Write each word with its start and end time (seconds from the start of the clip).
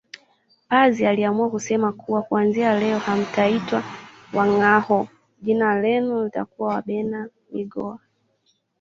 Pazi 0.69 1.05
aliamua 1.05 1.49
kusema 1.49 1.91
kuwa 1.93 2.21
kuanzia 2.21 2.79
leo 2.79 2.97
hamtaitwa 2.99 3.83
Wangâhoo 4.33 5.07
jina 5.41 5.81
lenu 5.81 6.23
litakuwa 6.23 6.73
Wabena 6.73 7.29
migoha 7.53 7.99